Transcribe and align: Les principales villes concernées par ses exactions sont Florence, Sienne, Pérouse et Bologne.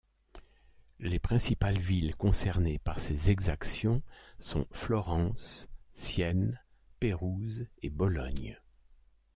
Les 0.99 1.19
principales 1.19 1.77
villes 1.77 2.15
concernées 2.15 2.79
par 2.79 2.99
ses 2.99 3.29
exactions 3.29 4.01
sont 4.39 4.65
Florence, 4.71 5.69
Sienne, 5.93 6.59
Pérouse 6.99 7.67
et 7.83 7.91
Bologne. 7.91 8.59